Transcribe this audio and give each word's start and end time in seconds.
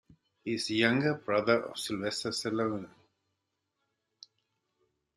He 0.43 0.55
is 0.55 0.65
the 0.65 0.73
younger 0.73 1.13
brother 1.13 1.61
of 1.67 1.77
Sylvester 1.77 2.29
Stallone. 2.31 2.89